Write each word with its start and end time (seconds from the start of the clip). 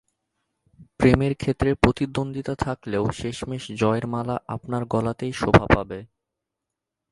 প্রেমের 0.99 1.33
ক্ষেত্রে 1.35 1.69
প্রতিদ্বন্দ্বিতা 1.73 2.53
থাকলেও 2.55 3.03
শেষমেশ 3.11 3.63
জয়ের 3.71 4.05
মালা 4.07 4.35
আপনার 4.47 4.81
গলাতেই 4.85 5.33
শোভা 5.33 5.65
পাবে। 5.75 5.99